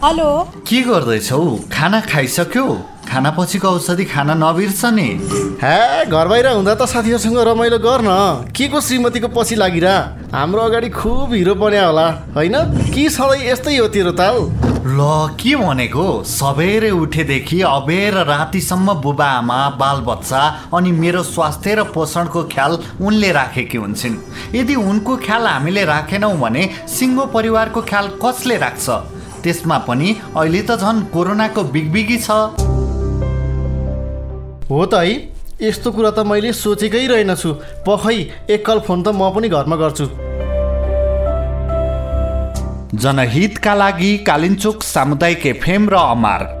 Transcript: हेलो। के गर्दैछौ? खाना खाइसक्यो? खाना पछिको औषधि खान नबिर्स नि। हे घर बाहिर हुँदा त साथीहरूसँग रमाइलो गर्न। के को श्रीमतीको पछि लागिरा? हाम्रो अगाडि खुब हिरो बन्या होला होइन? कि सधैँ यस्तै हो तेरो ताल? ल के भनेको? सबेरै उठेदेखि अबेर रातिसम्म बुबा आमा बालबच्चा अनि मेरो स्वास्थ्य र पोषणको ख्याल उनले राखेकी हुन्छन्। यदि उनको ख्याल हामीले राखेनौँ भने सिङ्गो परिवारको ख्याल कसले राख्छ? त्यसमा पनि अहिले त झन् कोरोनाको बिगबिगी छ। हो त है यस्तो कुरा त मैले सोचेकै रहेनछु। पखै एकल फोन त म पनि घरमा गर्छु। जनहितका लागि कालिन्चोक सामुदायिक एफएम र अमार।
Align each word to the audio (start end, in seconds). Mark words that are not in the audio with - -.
हेलो। 0.00 0.28
के 0.64 0.80
गर्दैछौ? 0.80 1.38
खाना 1.72 2.00
खाइसक्यो? 2.00 2.64
खाना 3.08 3.30
पछिको 3.36 3.68
औषधि 3.68 4.04
खान 4.08 4.30
नबिर्स 4.40 4.84
नि। 4.96 5.08
हे 5.60 6.06
घर 6.08 6.28
बाहिर 6.28 6.46
हुँदा 6.48 6.74
त 6.74 6.88
साथीहरूसँग 6.88 7.36
रमाइलो 7.36 7.78
गर्न। 7.84 8.08
के 8.56 8.68
को 8.68 8.80
श्रीमतीको 8.80 9.28
पछि 9.28 9.54
लागिरा? 9.60 9.92
हाम्रो 10.32 10.60
अगाडि 10.60 10.88
खुब 10.88 11.34
हिरो 11.34 11.54
बन्या 11.54 11.84
होला 11.86 12.06
होइन? 12.32 12.56
कि 12.88 13.10
सधैँ 13.10 13.44
यस्तै 13.44 13.76
हो 13.76 13.88
तेरो 13.92 14.12
ताल? 14.16 14.40
ल 14.88 15.36
के 15.36 15.56
भनेको? 15.60 16.24
सबेरै 16.24 16.90
उठेदेखि 16.96 17.60
अबेर 17.60 18.14
रातिसम्म 18.24 18.94
बुबा 19.04 19.28
आमा 19.44 19.60
बालबच्चा 19.76 20.42
अनि 20.74 20.92
मेरो 20.96 21.22
स्वास्थ्य 21.28 21.74
र 21.74 21.82
पोषणको 21.92 22.48
ख्याल 22.48 22.72
उनले 23.04 23.32
राखेकी 23.32 23.78
हुन्छन्। 23.78 24.16
यदि 24.56 24.74
उनको 24.80 25.16
ख्याल 25.28 25.46
हामीले 25.46 25.84
राखेनौँ 25.84 26.36
भने 26.40 26.68
सिङ्गो 26.88 27.24
परिवारको 27.36 27.80
ख्याल 27.82 28.06
कसले 28.24 28.56
राख्छ? 28.56 29.19
त्यसमा 29.44 29.78
पनि 29.88 30.08
अहिले 30.36 30.62
त 30.62 30.76
झन् 30.76 31.04
कोरोनाको 31.12 31.62
बिगबिगी 31.74 32.18
छ। 32.18 32.30
हो 34.70 34.84
त 34.86 34.94
है 34.94 35.14
यस्तो 35.62 35.88
कुरा 35.92 36.10
त 36.10 36.18
मैले 36.26 36.52
सोचेकै 36.52 37.06
रहेनछु। 37.06 37.50
पखै 37.86 38.18
एकल 38.54 38.78
फोन 38.86 39.02
त 39.02 39.08
म 39.08 39.30
पनि 39.34 39.48
घरमा 39.48 39.76
गर्छु। 39.82 40.06
जनहितका 43.02 43.74
लागि 43.74 44.12
कालिन्चोक 44.28 44.82
सामुदायिक 44.82 45.46
एफएम 45.46 45.88
र 45.88 45.94
अमार। 46.14 46.59